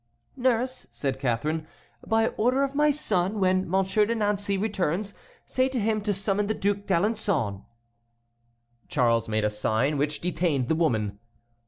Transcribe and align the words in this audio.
"Nurse," 0.35 0.87
said 0.89 1.19
Catharine, 1.19 1.67
"by 2.07 2.29
order 2.29 2.63
of 2.63 2.73
my 2.73 2.89
son, 2.89 3.39
when 3.39 3.69
Monsieur 3.69 4.03
de 4.03 4.15
Nancey 4.15 4.57
returns 4.57 5.13
say 5.45 5.69
to 5.69 5.79
him 5.79 6.01
to 6.01 6.11
summon 6.11 6.47
the 6.47 6.55
Duc 6.55 6.87
d'Alençon." 6.87 7.65
Charles 8.87 9.29
made 9.29 9.43
a 9.45 9.51
sign 9.51 9.99
which 9.99 10.19
detained 10.19 10.69
the 10.69 10.75
woman. 10.75 11.19